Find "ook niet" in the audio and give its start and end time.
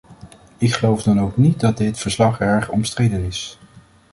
1.19-1.59